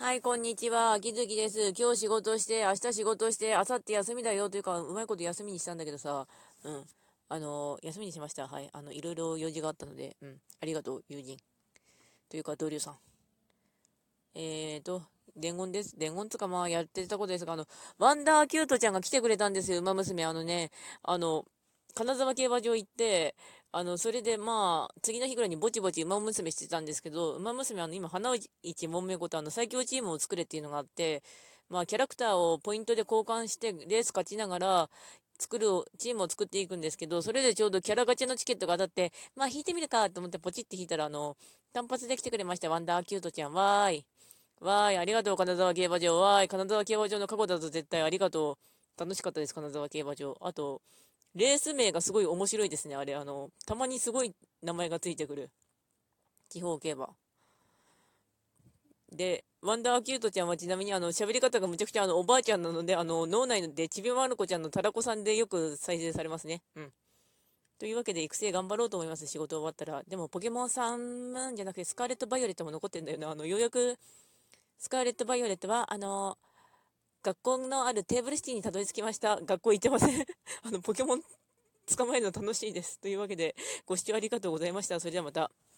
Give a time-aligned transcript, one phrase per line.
[0.00, 0.92] はい、こんにちは。
[0.92, 1.72] 秋月です。
[1.76, 6.28] 今日仕事して、明日仕事して、明後日休みだよというか、うまいこと休みにしたんだけどさ、
[6.62, 6.84] うん。
[7.28, 8.46] あの、休みにしました。
[8.46, 8.70] はい。
[8.72, 10.36] あの、いろいろ用事があったので、うん。
[10.62, 11.36] ありがとう、友人。
[12.30, 12.98] というか、同僚さん。
[14.36, 15.02] えーと、
[15.36, 15.98] 伝言です。
[15.98, 17.66] 伝言つかまあやってたことですが、あの、
[17.98, 20.24] ワンダーキュートちゃんが来てくれたんですよ、馬娘。
[20.24, 20.70] あのね、
[21.02, 21.44] あの、
[21.94, 23.34] 金沢競馬場行って、
[23.70, 31.22] あの、それでまあ、次の日ぐらいにぼちぼち馬娘してたんですけど、馬娘あの、今、花一門目ごとあの、最強チームを作れっていうのがあって、
[31.68, 34.90] まあ、キャラクターをポイントで交換して、レース勝ちながら、
[35.38, 35.68] 作る、
[35.98, 41.36] チームを作っていくんですけど、それでちょうどキャラガチャのチケットが当たって、まあ、引いてみるかと思ってポチって引いたら、あの、
[41.72, 43.52] 単発で来てくれました、ワンダーキュートちゃん。
[43.52, 44.04] わーい。
[44.60, 46.18] わーい、ありがとう、金沢競馬場。
[46.18, 48.58] わーい、金沢競馬場の過去だと絶対ありがと
[48.96, 49.00] う。
[49.00, 50.36] 楽しかったです、金沢競馬場。
[50.40, 50.82] あと、
[51.38, 53.14] レース名がすごい面白いですね、あれ。
[53.14, 55.50] あの、たまにすごい名前がついてくる。
[56.48, 57.08] 地方競馬。
[59.12, 66.60] で、ワンダーアキュートちゃんはちなみにあの喋り方がむちゃくちゃあのおばあちゃんなので、あの脳内でちびまる子ちゃんのたらこさんでよく再生されますね。
[66.74, 66.92] うん。
[67.78, 70.02] というわけで育成頑張ろうと思います、仕事終わったら。
[70.08, 73.30] でもポケモンさんじゃなくてスカーレット・バイオレットも残ってんだよな。
[73.30, 73.96] あの、ようやく
[74.78, 76.36] スカーレット・バイオレットは、あの
[77.22, 79.40] 学校のあるテーブルシティにたどり着きました。
[79.40, 80.26] 学校行ってません。
[80.62, 81.22] あの、ポケモン
[81.96, 83.00] 捕まえるの楽しいです。
[83.00, 85.00] というわけで、ご視聴ありがとうございました。
[85.00, 85.50] それではまた。